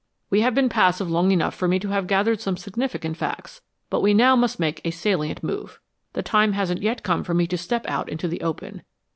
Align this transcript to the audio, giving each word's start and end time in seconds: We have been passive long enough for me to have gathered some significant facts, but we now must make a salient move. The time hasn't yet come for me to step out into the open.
We 0.31 0.41
have 0.41 0.55
been 0.55 0.67
passive 0.67 1.11
long 1.11 1.29
enough 1.29 1.53
for 1.53 1.67
me 1.67 1.77
to 1.77 1.89
have 1.89 2.07
gathered 2.07 2.41
some 2.41 2.57
significant 2.57 3.17
facts, 3.17 3.61
but 3.91 4.01
we 4.01 4.15
now 4.15 4.35
must 4.35 4.59
make 4.59 4.81
a 4.83 4.89
salient 4.89 5.43
move. 5.43 5.79
The 6.13 6.23
time 6.23 6.53
hasn't 6.53 6.81
yet 6.81 7.03
come 7.03 7.23
for 7.23 7.35
me 7.35 7.45
to 7.45 7.57
step 7.59 7.85
out 7.87 8.09
into 8.09 8.27
the 8.27 8.41
open. 8.41 8.81